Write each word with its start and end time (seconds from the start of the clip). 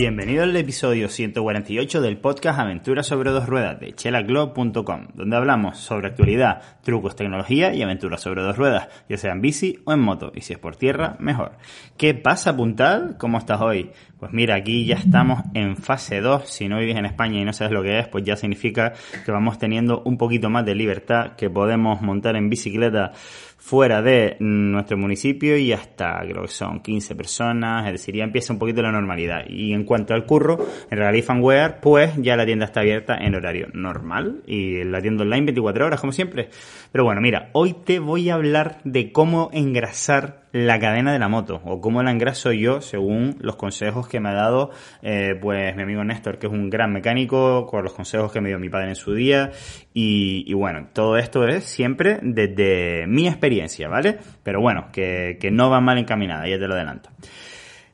Bienvenido 0.00 0.44
al 0.44 0.56
episodio 0.56 1.10
148 1.10 2.00
del 2.00 2.16
podcast 2.16 2.58
Aventuras 2.58 3.06
sobre 3.06 3.32
dos 3.32 3.46
ruedas 3.46 3.78
de 3.80 3.92
chelaglob.com, 3.92 5.08
donde 5.12 5.36
hablamos 5.36 5.76
sobre 5.76 6.08
actualidad, 6.08 6.62
trucos, 6.82 7.16
tecnología 7.16 7.74
y 7.74 7.82
aventuras 7.82 8.22
sobre 8.22 8.40
dos 8.40 8.56
ruedas, 8.56 8.88
ya 9.10 9.18
sea 9.18 9.32
en 9.32 9.42
bici 9.42 9.78
o 9.84 9.92
en 9.92 10.00
moto, 10.00 10.32
y 10.34 10.40
si 10.40 10.54
es 10.54 10.58
por 10.58 10.76
tierra, 10.76 11.16
mejor. 11.18 11.52
¿Qué 11.98 12.14
pasa, 12.14 12.56
puntal? 12.56 13.16
¿Cómo 13.18 13.36
estás 13.36 13.60
hoy? 13.60 13.90
Pues 14.18 14.32
mira, 14.32 14.54
aquí 14.54 14.86
ya 14.86 14.96
estamos 14.96 15.40
en 15.54 15.76
fase 15.76 16.20
2. 16.20 16.46
Si 16.46 16.68
no 16.68 16.78
vives 16.78 16.96
en 16.96 17.06
España 17.06 17.40
y 17.40 17.44
no 17.44 17.54
sabes 17.54 17.72
lo 17.72 17.82
que 17.82 17.98
es, 17.98 18.08
pues 18.08 18.22
ya 18.22 18.36
significa 18.36 18.92
que 19.24 19.32
vamos 19.32 19.58
teniendo 19.58 20.02
un 20.04 20.18
poquito 20.18 20.50
más 20.50 20.66
de 20.66 20.74
libertad, 20.74 21.36
que 21.36 21.48
podemos 21.48 22.02
montar 22.02 22.36
en 22.36 22.50
bicicleta 22.50 23.12
fuera 23.60 24.00
de 24.00 24.36
nuestro 24.40 24.96
municipio 24.96 25.56
y 25.56 25.72
hasta 25.72 26.18
creo 26.22 26.42
que 26.42 26.48
son 26.48 26.80
15 26.80 27.14
personas, 27.14 27.86
es 27.86 27.92
decir, 27.92 28.16
ya 28.16 28.24
empieza 28.24 28.54
un 28.54 28.58
poquito 28.58 28.80
la 28.82 28.90
normalidad. 28.90 29.44
Y 29.48 29.74
en 29.74 29.84
cuanto 29.84 30.14
al 30.14 30.24
curro, 30.24 30.58
en 30.90 30.98
Reality 30.98 31.22
Fanware, 31.22 31.78
pues 31.80 32.16
ya 32.16 32.36
la 32.36 32.46
tienda 32.46 32.64
está 32.64 32.80
abierta 32.80 33.16
en 33.18 33.34
horario 33.34 33.68
normal 33.74 34.42
y 34.46 34.82
la 34.84 35.02
tienda 35.02 35.22
online 35.22 35.46
24 35.46 35.86
horas 35.86 36.00
como 36.00 36.12
siempre. 36.12 36.48
Pero 36.90 37.04
bueno, 37.04 37.20
mira, 37.20 37.50
hoy 37.52 37.74
te 37.84 37.98
voy 37.98 38.30
a 38.30 38.34
hablar 38.34 38.78
de 38.84 39.12
cómo 39.12 39.50
engrasar 39.52 40.48
la 40.52 40.78
cadena 40.78 41.12
de 41.12 41.18
la 41.18 41.28
moto 41.28 41.60
o 41.64 41.80
cómo 41.80 42.02
la 42.02 42.10
engraso 42.10 42.52
yo 42.52 42.80
según 42.80 43.36
los 43.40 43.56
consejos 43.56 44.08
que 44.08 44.20
me 44.20 44.30
ha 44.30 44.34
dado 44.34 44.70
eh, 45.02 45.36
pues 45.40 45.74
mi 45.76 45.82
amigo 45.82 46.02
Néstor 46.04 46.38
que 46.38 46.46
es 46.46 46.52
un 46.52 46.70
gran 46.70 46.92
mecánico 46.92 47.66
con 47.66 47.84
los 47.84 47.92
consejos 47.92 48.32
que 48.32 48.40
me 48.40 48.48
dio 48.48 48.58
mi 48.58 48.68
padre 48.68 48.88
en 48.88 48.96
su 48.96 49.14
día 49.14 49.52
y, 49.94 50.44
y 50.46 50.54
bueno 50.54 50.88
todo 50.92 51.16
esto 51.16 51.46
es 51.46 51.64
siempre 51.64 52.18
desde 52.22 53.06
mi 53.06 53.28
experiencia 53.28 53.88
vale 53.88 54.18
pero 54.42 54.60
bueno 54.60 54.88
que, 54.92 55.38
que 55.40 55.50
no 55.50 55.70
va 55.70 55.80
mal 55.80 55.98
encaminada 55.98 56.48
ya 56.48 56.58
te 56.58 56.66
lo 56.66 56.74
adelanto 56.74 57.10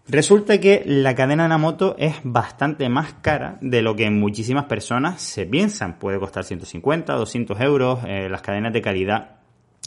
Resulta 0.09 0.61
que 0.61 0.85
la 0.87 1.17
cadena 1.17 1.43
de 1.43 1.49
la 1.49 1.59
moto 1.59 1.97
es 1.99 2.15
bastante 2.23 2.89
más 2.89 3.15
cara 3.23 3.57
de 3.61 3.83
lo 3.83 3.97
que 3.97 4.09
muchísimas 4.09 4.67
personas 4.67 5.21
se 5.21 5.47
piensan. 5.47 5.99
Puede 5.99 6.21
costar 6.21 6.45
150, 6.45 7.13
200 7.13 7.61
euros. 7.61 7.99
Eh, 8.07 8.29
las 8.31 8.41
cadenas 8.41 8.73
de 8.73 8.83
calidad 8.83 9.36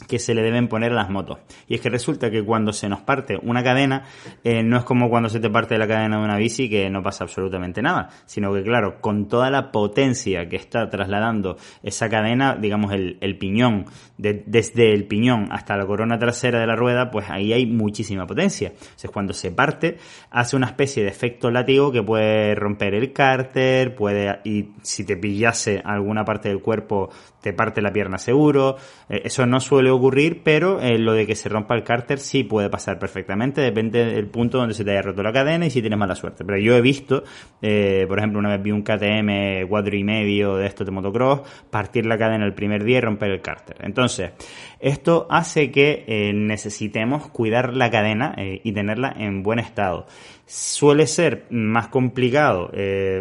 que 0.06 0.18
se 0.18 0.34
le 0.34 0.42
deben 0.42 0.68
poner 0.68 0.92
a 0.92 0.94
las 0.94 1.10
motos. 1.10 1.38
Y 1.66 1.74
es 1.74 1.80
que 1.80 1.90
resulta 1.90 2.30
que 2.30 2.44
cuando 2.44 2.72
se 2.72 2.88
nos 2.88 3.00
parte 3.00 3.38
una 3.42 3.62
cadena, 3.62 4.04
eh, 4.44 4.62
no 4.62 4.76
es 4.76 4.84
como 4.84 5.08
cuando 5.10 5.28
se 5.28 5.40
te 5.40 5.50
parte 5.50 5.78
la 5.78 5.86
cadena 5.86 6.18
de 6.18 6.24
una 6.24 6.36
bici 6.36 6.68
que 6.68 6.88
no 6.90 7.02
pasa 7.02 7.24
absolutamente 7.24 7.82
nada, 7.82 8.10
sino 8.26 8.52
que 8.52 8.62
claro, 8.62 9.00
con 9.00 9.28
toda 9.28 9.50
la 9.50 9.70
potencia 9.72 10.48
que 10.48 10.56
está 10.56 10.88
trasladando 10.88 11.56
esa 11.82 12.08
cadena, 12.08 12.56
digamos 12.56 12.92
el, 12.92 13.18
el 13.20 13.38
piñón, 13.38 13.86
desde 14.18 14.92
el 14.92 15.06
piñón 15.06 15.48
hasta 15.50 15.76
la 15.76 15.86
corona 15.86 16.18
trasera 16.18 16.60
de 16.60 16.66
la 16.66 16.76
rueda, 16.76 17.10
pues 17.10 17.28
ahí 17.30 17.52
hay 17.52 17.66
muchísima 17.66 18.26
potencia. 18.26 18.68
Entonces 18.68 19.10
cuando 19.10 19.32
se 19.32 19.50
parte, 19.50 19.98
hace 20.30 20.56
una 20.56 20.66
especie 20.66 21.02
de 21.02 21.08
efecto 21.08 21.50
látigo 21.50 21.92
que 21.92 22.02
puede 22.02 22.54
romper 22.54 22.94
el 22.94 23.12
cárter, 23.12 23.94
puede, 23.94 24.40
y 24.44 24.70
si 24.82 25.04
te 25.04 25.16
pillase 25.16 25.80
alguna 25.84 26.24
parte 26.24 26.48
del 26.48 26.60
cuerpo, 26.60 27.10
te 27.40 27.52
parte 27.52 27.80
la 27.80 27.92
pierna 27.92 28.18
seguro. 28.18 28.76
Eh, 29.08 29.22
eso 29.24 29.46
no 29.46 29.60
suele 29.60 29.89
ocurrir, 29.96 30.42
pero 30.42 30.80
eh, 30.80 30.98
lo 30.98 31.12
de 31.12 31.26
que 31.26 31.34
se 31.34 31.48
rompa 31.48 31.74
el 31.74 31.82
cárter 31.82 32.18
sí 32.18 32.44
puede 32.44 32.68
pasar 32.70 32.98
perfectamente, 32.98 33.60
depende 33.60 34.04
del 34.04 34.26
punto 34.26 34.58
donde 34.58 34.74
se 34.74 34.84
te 34.84 34.90
haya 34.92 35.02
roto 35.02 35.22
la 35.22 35.32
cadena 35.32 35.66
y 35.66 35.70
si 35.70 35.80
tienes 35.80 35.98
mala 35.98 36.14
suerte. 36.14 36.44
Pero 36.44 36.58
yo 36.58 36.76
he 36.76 36.80
visto, 36.80 37.24
eh, 37.62 38.04
por 38.08 38.18
ejemplo, 38.18 38.38
una 38.38 38.50
vez 38.50 38.62
vi 38.62 38.70
un 38.70 38.82
KTM 38.82 39.68
cuatro 39.68 39.96
y 39.96 40.04
medio 40.04 40.56
de 40.56 40.66
estos 40.66 40.86
de 40.86 40.92
motocross, 40.92 41.40
partir 41.70 42.06
la 42.06 42.18
cadena 42.18 42.44
el 42.44 42.54
primer 42.54 42.84
día 42.84 42.98
y 42.98 43.00
romper 43.00 43.30
el 43.30 43.40
cárter. 43.40 43.76
Entonces, 43.80 44.32
esto 44.80 45.26
hace 45.30 45.70
que 45.70 46.32
necesitemos 46.34 47.28
cuidar 47.28 47.74
la 47.74 47.90
cadena 47.90 48.34
y 48.38 48.72
tenerla 48.72 49.14
en 49.16 49.42
buen 49.42 49.58
estado. 49.58 50.06
Suele 50.46 51.06
ser 51.06 51.46
más 51.50 51.88
complicado 51.88 52.70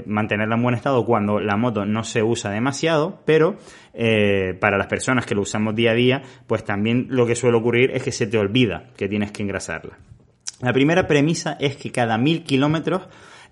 mantenerla 0.06 0.56
en 0.56 0.64
buen 0.64 0.76
estado 0.76 1.06
cuando 1.06 1.40
la 1.40 1.58
moto 1.58 1.86
no 1.86 2.04
se 2.04 2.24
usa 2.24 2.52
demasiado, 2.52 3.20
pero 3.26 3.58
eh, 3.94 4.56
para 4.60 4.78
las 4.78 4.88
personas 4.88 5.26
que 5.26 5.36
lo 5.36 5.42
usamos 5.42 5.76
día 5.76 5.92
a 5.92 5.96
día, 5.96 6.22
pues 6.48 6.64
también 6.64 7.08
lo 7.10 7.26
que 7.26 7.36
suele 7.36 7.58
ocurrir 7.58 7.92
es 7.92 8.04
que 8.04 8.12
se 8.12 8.28
te 8.28 8.38
olvida 8.38 8.90
que 8.96 9.08
tienes 9.08 9.32
que 9.32 9.44
engrasarla. 9.44 9.98
La 10.62 10.74
primera 10.74 11.08
premisa 11.08 11.58
es 11.60 11.78
que 11.78 11.92
cada 11.92 12.18
mil 12.18 12.44
kilómetros 12.44 13.08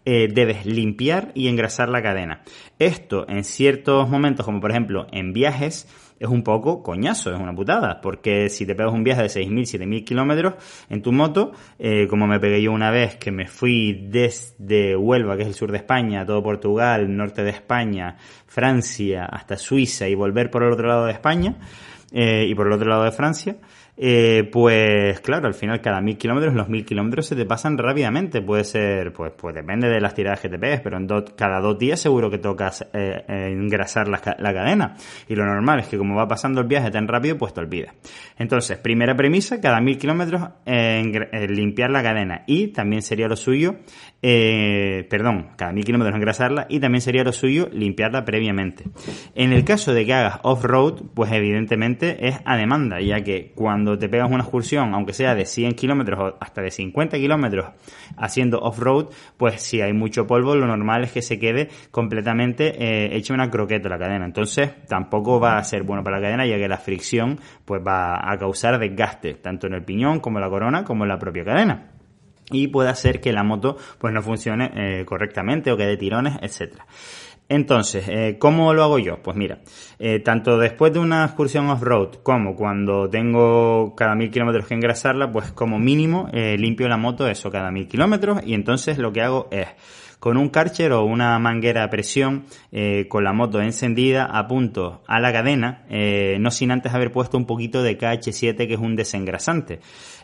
eh, 0.09 0.29
debes 0.33 0.65
limpiar 0.65 1.31
y 1.35 1.47
engrasar 1.47 1.89
la 1.89 2.01
cadena. 2.01 2.41
Esto 2.79 3.27
en 3.27 3.43
ciertos 3.43 4.09
momentos, 4.09 4.45
como 4.45 4.61
por 4.61 4.71
ejemplo 4.71 5.07
en 5.11 5.33
viajes, 5.33 5.87
es 6.19 6.27
un 6.27 6.43
poco 6.43 6.81
coñazo, 6.81 7.33
es 7.33 7.39
una 7.39 7.53
putada, 7.53 8.01
porque 8.01 8.49
si 8.49 8.65
te 8.65 8.75
pegas 8.75 8.93
un 8.93 9.03
viaje 9.03 9.23
de 9.23 9.27
6.000, 9.27 9.79
7.000 9.79 10.03
kilómetros 10.03 10.55
en 10.89 11.01
tu 11.01 11.11
moto, 11.11 11.51
eh, 11.77 12.07
como 12.07 12.27
me 12.27 12.39
pegué 12.39 12.61
yo 12.61 12.71
una 12.71 12.91
vez 12.91 13.17
que 13.17 13.31
me 13.31 13.47
fui 13.47 14.07
desde 14.09 14.95
Huelva, 14.95 15.35
que 15.35 15.43
es 15.43 15.47
el 15.49 15.53
sur 15.53 15.71
de 15.71 15.77
España, 15.77 16.25
todo 16.25 16.41
Portugal, 16.41 17.15
norte 17.15 17.43
de 17.43 17.51
España, 17.51 18.17
Francia, 18.45 19.25
hasta 19.25 19.57
Suiza 19.57 20.07
y 20.07 20.15
volver 20.15 20.49
por 20.49 20.63
el 20.63 20.71
otro 20.71 20.87
lado 20.87 21.05
de 21.05 21.11
España, 21.13 21.57
eh, 22.11 22.45
y 22.47 22.55
por 22.55 22.67
el 22.67 22.73
otro 22.73 22.89
lado 22.89 23.03
de 23.03 23.11
Francia, 23.11 23.57
eh, 23.99 24.47
pues 24.51 25.19
claro, 25.21 25.47
al 25.47 25.55
final 25.55 25.81
cada 25.81 26.01
mil 26.01 26.17
kilómetros, 26.17 26.53
los 26.53 26.69
mil 26.69 26.85
kilómetros 26.85 27.25
se 27.25 27.35
te 27.35 27.45
pasan 27.45 27.77
rápidamente. 27.79 28.41
Puede 28.41 28.63
ser, 28.63 29.11
pues, 29.11 29.33
pues 29.35 29.55
depende 29.55 29.89
de 29.89 29.99
las 29.99 30.13
tiradas 30.13 30.39
que 30.39 30.49
te 30.49 30.59
pegues, 30.59 30.81
pero 30.81 30.97
en 30.97 31.07
cada 31.35 31.59
dos 31.59 31.79
días 31.79 31.99
seguro 31.99 32.29
que 32.29 32.37
tocas 32.37 32.83
eh, 32.93 33.23
eh, 33.27 33.47
engrasar 33.51 34.07
la, 34.07 34.19
cadena. 34.19 34.95
Y 35.27 35.35
lo 35.35 35.45
normal 35.45 35.79
es 35.79 35.87
que 35.87 35.97
como 35.97 36.15
va 36.15 36.27
pasando 36.27 36.61
el 36.61 36.67
viaje 36.67 36.91
tan 36.91 37.07
rápido, 37.07 37.37
pues 37.37 37.53
te 37.53 37.61
olvidas. 37.61 37.95
Entonces, 38.37 38.77
primera 38.77 39.15
premisa, 39.15 39.59
cada 39.59 39.81
mil 39.81 39.97
kilómetros 39.97 40.41
limpiar 40.65 41.89
la 41.89 42.03
cadena. 42.03 42.43
Y 42.45 42.67
también 42.67 43.01
sería 43.01 43.27
lo 43.27 43.35
suyo, 43.35 43.77
perdón, 44.21 45.49
cada 45.57 45.73
mil 45.73 45.83
kilómetros 45.83 46.15
engrasarla 46.15 46.67
y 46.69 46.79
también 46.79 47.01
sería 47.01 47.23
lo 47.23 47.31
suyo 47.31 47.67
limpiarla 47.71 48.25
previamente. 48.25 48.83
En 49.33 49.53
el 49.53 49.63
caso 49.63 49.93
de 49.93 50.05
que 50.05 50.13
hagas 50.13 50.39
off-road, 50.43 51.01
pues 51.15 51.31
evidentemente 51.31 52.27
es 52.27 52.39
a 52.45 52.57
demanda, 52.57 53.01
ya 53.01 53.21
que 53.21 53.53
cuando 53.55 53.86
cuando 53.87 53.99
te 53.99 54.09
pegas 54.09 54.29
una 54.29 54.43
excursión, 54.43 54.93
aunque 54.93 55.13
sea 55.13 55.33
de 55.33 55.45
100 55.45 55.73
kilómetros 55.75 56.19
o 56.19 56.37
hasta 56.41 56.61
de 56.61 56.71
50 56.71 57.17
kilómetros 57.17 57.67
haciendo 58.17 58.59
off-road, 58.59 59.07
pues 59.37 59.61
si 59.61 59.79
hay 59.79 59.93
mucho 59.93 60.27
polvo, 60.27 60.55
lo 60.55 60.67
normal 60.67 61.05
es 61.05 61.13
que 61.13 61.21
se 61.21 61.39
quede 61.39 61.69
completamente 61.89 62.75
eh, 62.77 63.15
hecha 63.15 63.33
una 63.33 63.49
croqueta 63.49 63.87
la 63.87 63.97
cadena. 63.97 64.25
Entonces 64.25 64.71
tampoco 64.87 65.39
va 65.39 65.57
a 65.57 65.63
ser 65.63 65.83
bueno 65.83 66.03
para 66.03 66.17
la 66.17 66.23
cadena, 66.23 66.45
ya 66.45 66.57
que 66.57 66.67
la 66.67 66.77
fricción 66.77 67.39
pues 67.63 67.81
va 67.81 68.29
a 68.29 68.37
causar 68.37 68.77
desgaste, 68.77 69.35
tanto 69.35 69.67
en 69.67 69.75
el 69.75 69.83
piñón 69.83 70.19
como 70.19 70.39
en 70.39 70.43
la 70.43 70.49
corona, 70.49 70.83
como 70.83 71.05
en 71.05 71.09
la 71.09 71.17
propia 71.17 71.45
cadena 71.45 71.96
y 72.51 72.67
puede 72.67 72.89
hacer 72.89 73.19
que 73.19 73.33
la 73.33 73.43
moto 73.43 73.77
pues 73.97 74.13
no 74.13 74.21
funcione 74.21 74.71
eh, 74.75 75.05
correctamente 75.05 75.71
o 75.71 75.77
que 75.77 75.85
dé 75.85 75.97
tirones, 75.97 76.37
etcétera. 76.41 76.85
Entonces, 77.49 78.05
eh, 78.09 78.37
¿cómo 78.37 78.73
lo 78.73 78.83
hago 78.83 78.99
yo? 78.99 79.23
Pues 79.23 79.37
mira, 79.37 79.59
eh, 79.99 80.19
tanto 80.19 80.57
después 80.57 80.91
de 80.91 80.99
una 80.99 81.23
excursión 81.23 81.69
off-road 81.69 82.15
como 82.21 82.55
cuando 82.55 83.09
tengo 83.09 83.95
cada 83.95 84.15
mil 84.15 84.29
kilómetros 84.29 84.67
que 84.67 84.73
engrasarla, 84.73 85.31
pues 85.31 85.51
como 85.53 85.79
mínimo 85.79 86.29
limpio 86.33 86.89
la 86.89 86.97
moto 86.97 87.25
eso 87.27 87.49
cada 87.49 87.71
mil 87.71 87.87
kilómetros 87.87 88.41
y 88.45 88.53
entonces 88.53 88.97
lo 88.97 89.13
que 89.13 89.21
hago 89.21 89.47
es 89.51 89.67
con 90.19 90.37
un 90.37 90.49
karcher 90.49 90.91
o 90.93 91.05
una 91.05 91.37
manguera 91.39 91.83
a 91.83 91.89
presión 91.89 92.45
eh, 92.71 93.07
con 93.07 93.23
la 93.23 93.33
moto 93.33 93.61
encendida 93.61 94.25
apunto 94.25 95.03
a 95.07 95.19
la 95.19 95.31
cadena, 95.31 95.85
eh, 95.89 96.37
no 96.39 96.51
sin 96.51 96.71
antes 96.71 96.93
haber 96.93 97.11
puesto 97.11 97.37
un 97.37 97.45
poquito 97.45 97.83
de 97.83 97.97
KH7 97.97 98.67
que 98.67 98.73
es 98.73 98.79
un 98.79 98.95
desengrasante. 98.95 99.79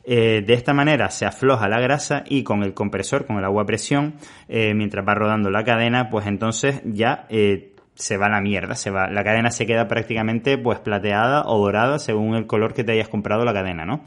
Eh, 0.05 0.43
de 0.45 0.53
esta 0.53 0.73
manera 0.73 1.09
se 1.09 1.25
afloja 1.25 1.69
la 1.69 1.79
grasa 1.79 2.23
y 2.27 2.43
con 2.43 2.63
el 2.63 2.73
compresor, 2.73 3.25
con 3.25 3.37
el 3.37 3.45
agua 3.45 3.63
a 3.63 3.65
presión, 3.65 4.15
mientras 4.47 5.07
va 5.07 5.15
rodando 5.15 5.49
la 5.49 5.63
cadena, 5.63 6.09
pues 6.09 6.27
entonces 6.27 6.81
ya 6.85 7.27
se 7.95 8.17
va 8.17 8.25
a 8.25 8.29
la 8.29 8.41
mierda, 8.41 8.75
se 8.75 8.89
va, 8.89 9.09
la 9.09 9.23
cadena 9.23 9.51
se 9.51 9.65
queda 9.65 9.87
prácticamente 9.87 10.57
pues 10.57 10.79
plateada 10.79 11.43
o 11.45 11.59
dorada 11.59 11.99
según 11.99 12.35
el 12.35 12.47
color 12.47 12.73
que 12.73 12.83
te 12.83 12.91
hayas 12.91 13.07
comprado 13.07 13.45
la 13.45 13.53
cadena, 13.53 13.85
¿no? 13.85 14.01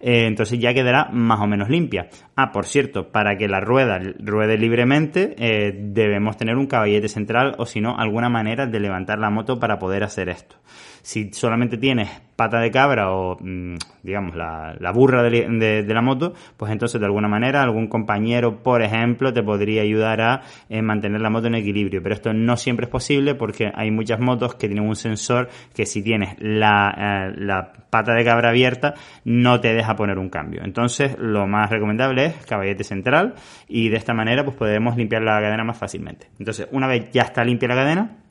Eh, 0.00 0.26
entonces 0.26 0.58
ya 0.58 0.74
quedará 0.74 1.08
más 1.12 1.40
o 1.40 1.46
menos 1.46 1.68
limpia. 1.68 2.08
Ah, 2.36 2.52
por 2.52 2.66
cierto, 2.66 3.10
para 3.10 3.36
que 3.36 3.48
la 3.48 3.60
rueda 3.60 4.00
ruede 4.18 4.58
libremente 4.58 5.34
eh, 5.38 5.72
debemos 5.76 6.36
tener 6.36 6.56
un 6.56 6.66
caballete 6.66 7.08
central 7.08 7.54
o 7.58 7.66
si 7.66 7.80
no 7.80 7.96
alguna 7.98 8.28
manera 8.28 8.66
de 8.66 8.80
levantar 8.80 9.18
la 9.18 9.30
moto 9.30 9.58
para 9.58 9.78
poder 9.78 10.04
hacer 10.04 10.28
esto. 10.28 10.56
Si 11.02 11.32
solamente 11.32 11.78
tienes 11.78 12.08
pata 12.36 12.60
de 12.60 12.70
cabra 12.70 13.12
o, 13.12 13.36
mm, 13.40 13.76
digamos, 14.02 14.34
la, 14.34 14.92
burra 14.92 15.22
de, 15.22 15.84
la 15.86 16.02
moto, 16.02 16.34
pues 16.56 16.72
entonces 16.72 17.00
de 17.00 17.06
alguna 17.06 17.28
manera 17.28 17.62
algún 17.62 17.88
compañero, 17.88 18.62
por 18.62 18.82
ejemplo, 18.82 19.32
te 19.32 19.42
podría 19.42 19.82
ayudar 19.82 20.20
a 20.20 20.42
eh, 20.68 20.82
mantener 20.82 21.20
la 21.20 21.30
moto 21.30 21.46
en 21.46 21.54
equilibrio. 21.54 22.02
Pero 22.02 22.14
esto 22.14 22.32
no 22.32 22.56
siempre 22.56 22.86
es 22.86 22.90
posible 22.90 23.34
porque 23.34 23.70
hay 23.74 23.90
muchas 23.90 24.20
motos 24.20 24.54
que 24.54 24.68
tienen 24.68 24.86
un 24.86 24.96
sensor 24.96 25.48
que 25.74 25.86
si 25.86 26.02
tienes 26.02 26.36
la, 26.38 27.30
eh, 27.30 27.34
la 27.38 27.72
pata 27.90 28.14
de 28.14 28.24
cabra 28.24 28.48
abierta 28.48 28.94
no 29.24 29.60
te 29.60 29.74
deja 29.74 29.94
poner 29.94 30.18
un 30.18 30.30
cambio. 30.30 30.62
Entonces 30.64 31.16
lo 31.18 31.46
más 31.46 31.70
recomendable 31.70 32.24
es 32.26 32.46
caballete 32.46 32.84
central 32.84 33.34
y 33.68 33.90
de 33.90 33.96
esta 33.96 34.14
manera 34.14 34.44
pues 34.44 34.56
podemos 34.56 34.96
limpiar 34.96 35.22
la 35.22 35.40
cadena 35.40 35.64
más 35.64 35.76
fácilmente. 35.76 36.28
Entonces 36.38 36.68
una 36.72 36.86
vez 36.86 37.10
ya 37.12 37.22
está 37.22 37.44
limpia 37.44 37.68
la 37.68 37.74
cadena, 37.74 38.21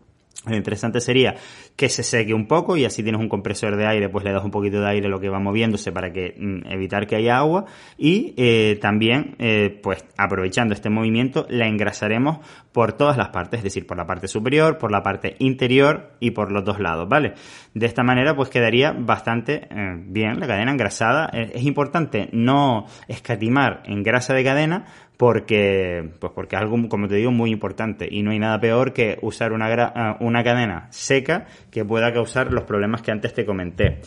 Lo 0.48 0.56
interesante 0.56 1.00
sería 1.02 1.36
que 1.76 1.88
se 1.88 2.02
seque 2.02 2.34
un 2.34 2.48
poco 2.48 2.76
y 2.76 2.84
así 2.84 3.04
tienes 3.04 3.22
un 3.22 3.30
compresor 3.30 3.76
de 3.76 3.86
aire, 3.86 4.10
pues 4.10 4.26
le 4.26 4.32
das 4.32 4.44
un 4.44 4.50
poquito 4.50 4.82
de 4.82 4.90
aire 4.90 5.08
lo 5.08 5.20
que 5.20 5.30
va 5.30 5.40
moviéndose 5.40 5.92
para 5.92 6.12
que 6.12 6.34
mm, 6.36 6.72
evitar 6.72 7.06
que 7.06 7.16
haya 7.16 7.38
agua 7.38 7.66
y 7.96 8.34
eh, 8.38 8.80
también, 8.82 9.36
eh, 9.38 9.80
pues 9.84 10.04
aprovechando 10.18 10.74
este 10.74 10.90
movimiento, 10.90 11.46
la 11.48 11.68
engrasaremos 11.68 12.40
por 12.72 12.94
todas 12.94 13.18
las 13.18 13.30
partes, 13.30 13.60
es 13.60 13.64
decir, 13.66 13.86
por 13.86 13.98
la 13.98 14.08
parte 14.08 14.28
superior, 14.28 14.80
por 14.80 14.92
la 14.92 15.04
parte 15.04 15.36
interior 15.38 16.14
y 16.20 16.32
por 16.32 16.52
los 16.52 16.64
dos 16.66 16.80
lados, 16.80 17.08
¿vale? 17.08 17.34
De 17.76 17.86
esta 17.86 18.02
manera, 18.02 18.36
pues 18.36 18.50
quedaría 18.50 18.94
bastante 18.94 19.68
eh, 19.70 19.96
bien 20.08 20.40
la 20.40 20.48
cadena 20.48 20.72
engrasada. 20.72 21.28
Es, 21.28 21.64
importante 21.64 22.30
no 22.32 22.86
escatimar 23.08 23.84
en 23.86 24.02
grasa 24.02 24.34
de 24.34 24.44
cadena 24.44 24.86
porque, 25.22 26.04
pues 26.18 26.34
porque 26.34 26.56
es 26.56 26.64
algo, 26.64 26.90
como 26.90 27.08
te 27.08 27.14
digo, 27.14 27.30
muy 27.30 27.52
importante 27.52 28.08
y 28.10 28.24
no 28.24 28.32
hay 28.32 28.40
nada 28.40 28.60
peor 28.60 28.92
que 28.92 29.20
usar 29.22 29.54
una, 29.54 29.72
eh, 29.72 30.16
una 30.20 30.44
cadena 30.44 30.88
seca 30.90 31.46
que 31.70 31.86
pueda 31.86 32.12
causar 32.12 32.52
los 32.52 32.64
problemas 32.64 33.04
que 33.04 33.12
antes 33.12 33.32
te 33.32 33.46
comenté. 33.46 34.00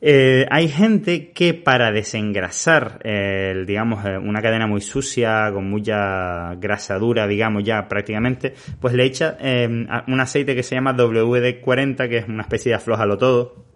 Eh, 0.00 0.46
hay 0.50 0.66
gente 0.66 1.30
que 1.30 1.54
para 1.54 1.92
desengrasar, 1.92 2.98
eh, 3.04 3.62
digamos, 3.64 4.04
una 4.04 4.42
cadena 4.42 4.66
muy 4.66 4.80
sucia, 4.80 5.52
con 5.52 5.70
mucha 5.70 6.56
grasa 6.56 6.98
dura, 6.98 7.28
digamos, 7.28 7.62
ya 7.62 7.86
prácticamente, 7.86 8.52
pues 8.80 8.92
le 8.94 9.04
echa 9.04 9.36
un 10.08 10.20
aceite 10.20 10.56
que 10.56 10.64
se 10.64 10.74
llama 10.74 10.96
WD-40, 10.96 12.08
que 12.08 12.16
es 12.16 12.28
una 12.28 12.42
especie 12.42 12.70
de 12.70 12.74
aflojalo 12.74 13.18
todo. 13.18 13.69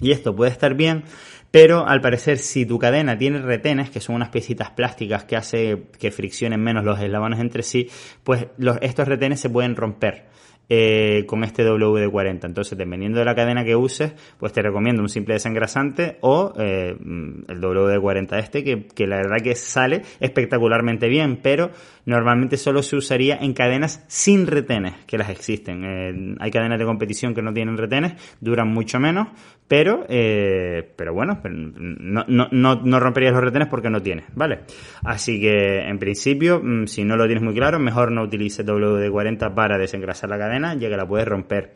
Y 0.00 0.12
esto 0.12 0.34
puede 0.34 0.50
estar 0.50 0.74
bien, 0.74 1.04
pero 1.50 1.86
al 1.86 2.00
parecer, 2.00 2.38
si 2.38 2.64
tu 2.64 2.78
cadena 2.78 3.18
tiene 3.18 3.40
retenes, 3.40 3.90
que 3.90 4.00
son 4.00 4.14
unas 4.14 4.28
piecitas 4.28 4.70
plásticas 4.70 5.24
que 5.24 5.36
hace 5.36 5.84
que 5.98 6.10
friccionen 6.10 6.60
menos 6.60 6.84
los 6.84 7.00
eslabones 7.00 7.40
entre 7.40 7.62
sí, 7.62 7.88
pues 8.22 8.46
los, 8.56 8.78
estos 8.82 9.08
retenes 9.08 9.40
se 9.40 9.50
pueden 9.50 9.76
romper. 9.76 10.26
Eh, 10.72 11.24
con 11.26 11.42
este 11.42 11.64
WD-40. 11.64 12.44
Entonces, 12.44 12.78
dependiendo 12.78 13.18
de 13.18 13.24
la 13.24 13.34
cadena 13.34 13.64
que 13.64 13.74
uses, 13.74 14.12
pues 14.38 14.52
te 14.52 14.62
recomiendo 14.62 15.02
un 15.02 15.08
simple 15.08 15.34
desengrasante 15.34 16.18
o 16.20 16.52
eh, 16.56 16.96
el 16.96 17.60
WD-40 17.60 18.38
este, 18.38 18.62
que, 18.62 18.86
que, 18.86 19.08
la 19.08 19.16
verdad 19.16 19.38
que 19.42 19.56
sale 19.56 20.02
espectacularmente 20.20 21.08
bien, 21.08 21.40
pero 21.42 21.72
normalmente 22.04 22.56
solo 22.56 22.84
se 22.84 22.94
usaría 22.94 23.36
en 23.38 23.52
cadenas 23.52 24.04
sin 24.06 24.46
retenes, 24.46 24.94
que 25.08 25.18
las 25.18 25.30
existen. 25.30 25.84
Eh, 25.84 26.36
hay 26.38 26.52
cadenas 26.52 26.78
de 26.78 26.84
competición 26.84 27.34
que 27.34 27.42
no 27.42 27.52
tienen 27.52 27.76
retenes, 27.76 28.12
duran 28.40 28.68
mucho 28.68 29.00
menos, 29.00 29.26
pero, 29.66 30.04
pero 30.08 31.14
bueno, 31.14 31.40
no, 31.44 32.24
no, 32.28 32.48
no, 32.50 32.74
no, 32.76 33.00
romperías 33.00 33.32
los 33.32 33.42
retenes 33.42 33.68
porque 33.68 33.88
no 33.88 34.02
tienes, 34.02 34.24
¿vale? 34.34 34.60
Así 35.04 35.40
que, 35.40 35.80
en 35.88 35.98
principio, 35.98 36.60
mm, 36.60 36.86
si 36.86 37.04
no 37.04 37.16
lo 37.16 37.26
tienes 37.26 37.44
muy 37.44 37.54
claro, 37.54 37.78
mejor 37.78 38.10
no 38.10 38.22
utilices 38.22 38.66
WD-40 38.66 39.54
para 39.54 39.78
desengrasar 39.78 40.28
la 40.28 40.38
cadena, 40.38 40.59
ya 40.60 40.88
que 40.88 40.96
la 40.96 41.06
puedes 41.06 41.26
romper. 41.26 41.74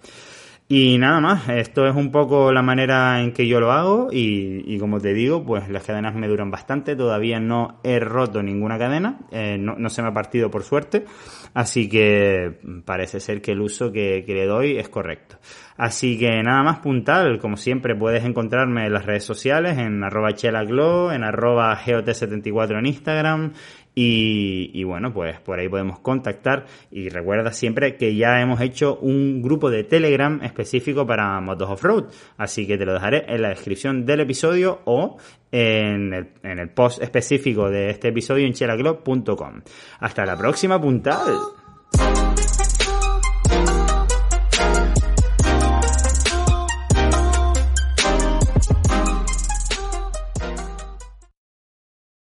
Y 0.66 0.96
nada 0.96 1.20
más, 1.20 1.46
esto 1.50 1.86
es 1.86 1.94
un 1.94 2.10
poco 2.10 2.50
la 2.50 2.62
manera 2.62 3.20
en 3.20 3.32
que 3.32 3.46
yo 3.46 3.60
lo 3.60 3.70
hago 3.70 4.08
y, 4.10 4.78
como 4.78 4.98
te 4.98 5.12
digo, 5.12 5.44
pues 5.44 5.68
las 5.68 5.84
cadenas 5.84 6.14
me 6.14 6.26
duran 6.26 6.50
bastante, 6.50 6.96
todavía 6.96 7.38
no 7.38 7.80
he 7.84 8.00
roto 8.00 8.42
ninguna 8.42 8.78
cadena, 8.78 9.18
eh, 9.30 9.58
no, 9.58 9.90
se 9.90 10.00
me 10.00 10.08
ha 10.08 10.14
partido 10.14 10.50
por 10.50 10.62
suerte, 10.62 11.04
así 11.52 11.86
que 11.86 12.60
parece 12.86 13.20
ser 13.20 13.42
que 13.42 13.52
el 13.52 13.60
uso 13.60 13.92
que, 13.92 14.24
que 14.26 14.32
le 14.32 14.46
doy 14.46 14.78
es 14.78 14.88
correcto. 14.88 15.36
Así 15.76 16.18
que 16.18 16.42
nada 16.42 16.62
más 16.62 16.78
puntal, 16.78 17.38
como 17.40 17.58
siempre 17.58 17.94
puedes 17.94 18.24
encontrarme 18.24 18.86
en 18.86 18.92
las 18.94 19.04
redes 19.04 19.24
sociales, 19.24 19.76
en 19.76 20.02
arroba 20.02 20.32
chelaglow, 20.32 21.10
en 21.10 21.24
arroba 21.24 21.76
got74 21.76 22.78
en 22.78 22.86
Instagram, 22.86 23.52
y, 23.94 24.82
bueno, 24.84 25.12
pues 25.12 25.38
por 25.40 25.58
ahí 25.58 25.68
podemos 25.68 26.00
contactar. 26.00 26.66
Y 26.90 27.08
recuerda 27.08 27.52
siempre 27.52 27.96
que 27.96 28.16
ya 28.16 28.40
hemos 28.40 28.60
hecho 28.60 28.96
un 28.96 29.42
grupo 29.42 29.70
de 29.70 29.84
Telegram 29.84 30.40
específico 30.42 31.06
para 31.06 31.40
motos 31.40 31.70
off-road. 31.70 32.06
Así 32.36 32.66
que 32.66 32.76
te 32.76 32.84
lo 32.84 32.92
dejaré 32.92 33.24
en 33.28 33.42
la 33.42 33.50
descripción 33.50 34.04
del 34.04 34.20
episodio 34.20 34.80
o 34.84 35.18
en 35.52 36.12
el, 36.12 36.28
en 36.42 36.58
el 36.58 36.70
post 36.70 37.02
específico 37.02 37.70
de 37.70 37.90
este 37.90 38.08
episodio 38.08 38.46
en 38.46 38.52
chelaglob.com. 38.52 39.62
Hasta 40.00 40.26
la 40.26 40.36
próxima 40.36 40.80
puntal. 40.80 41.34